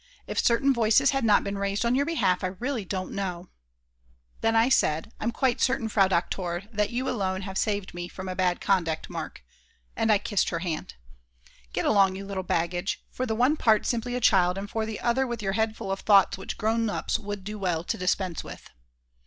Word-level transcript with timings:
If 0.25 0.39
certain 0.43 0.73
voices 0.73 1.11
had 1.11 1.23
not 1.23 1.43
been 1.43 1.59
raised 1.59 1.85
on 1.85 1.93
your 1.93 2.07
behalf, 2.07 2.43
I 2.43 2.47
really 2.57 2.83
don't 2.83 3.11
know." 3.11 3.49
Then 4.41 4.55
I 4.55 4.67
said: 4.67 5.13
"I'm 5.19 5.31
quite 5.31 5.61
certain, 5.61 5.89
Frau 5.89 6.07
Doktor, 6.07 6.63
that 6.73 6.89
you 6.89 7.07
alone 7.07 7.43
have 7.43 7.55
saved 7.55 7.93
me 7.93 8.07
from 8.07 8.27
a 8.27 8.35
Bad 8.35 8.59
Conduct 8.59 9.11
Mark." 9.11 9.43
And 9.95 10.11
I 10.11 10.17
kissed 10.17 10.49
her 10.49 10.57
hand. 10.57 10.95
"Get 11.71 11.85
along, 11.85 12.15
you 12.15 12.25
little 12.25 12.41
baggage, 12.41 13.03
for 13.11 13.27
the 13.27 13.35
one 13.35 13.57
part 13.57 13.85
simply 13.85 14.15
a 14.15 14.19
child, 14.21 14.57
and 14.57 14.67
for 14.67 14.87
the 14.87 14.99
other 15.01 15.27
with 15.27 15.43
your 15.43 15.53
head 15.53 15.77
full 15.77 15.91
of 15.91 15.99
thoughts 15.99 16.35
which 16.35 16.57
grown 16.57 16.89
ups 16.89 17.19
would 17.19 17.43
do 17.43 17.59
well 17.59 17.83
to 17.83 17.95
dispense 17.95 18.43
with." 18.43 18.71